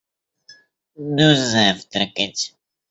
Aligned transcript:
Ну, 1.15 1.27
завтракать. 1.53 2.41